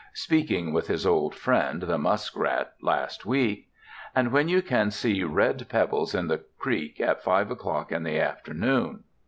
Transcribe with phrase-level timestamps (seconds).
[0.15, 3.69] Speaking with his old friend, the muskrat, last week....
[4.15, 8.19] And when you can see red pebbles in the creek at five o'clock in the
[8.19, 9.03] afternoon....